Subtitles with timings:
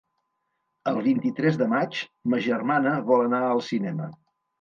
[0.91, 1.99] El vint-i-tres de maig
[2.33, 4.09] ma germana vol anar al cinema.